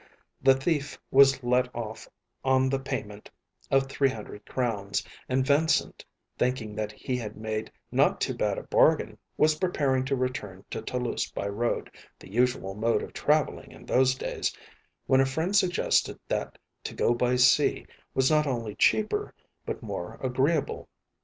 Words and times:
The 0.41 0.55
thief 0.55 0.97
was 1.11 1.43
let 1.43 1.69
off 1.75 2.09
on 2.43 2.69
the 2.69 2.79
payment 2.79 3.29
of 3.69 3.85
three 3.87 4.09
hundred 4.09 4.47
crowns, 4.47 5.03
and 5.29 5.45
Vincent, 5.45 6.03
thinking 6.39 6.73
that 6.73 6.91
he 6.91 7.17
had 7.17 7.37
made 7.37 7.71
not 7.91 8.19
too 8.19 8.33
bad 8.33 8.57
a 8.57 8.63
bargain, 8.63 9.19
was 9.37 9.59
preparing 9.59 10.03
to 10.05 10.15
return 10.15 10.65
to 10.71 10.81
Toulouse 10.81 11.29
by 11.29 11.47
road, 11.47 11.91
the 12.17 12.31
usual 12.31 12.73
mode 12.73 13.03
of 13.03 13.13
traveling 13.13 13.69
in 13.71 13.85
those 13.85 14.15
days, 14.15 14.51
when 15.05 15.21
a 15.21 15.25
friend 15.27 15.55
suggested 15.55 16.17
that 16.27 16.57
to 16.85 16.95
go 16.95 17.13
by 17.13 17.35
sea 17.35 17.85
was 18.15 18.31
not 18.31 18.47
only 18.47 18.73
cheaper, 18.73 19.35
but 19.67 19.83
more 19.83 20.17
agreeable. 20.23 20.89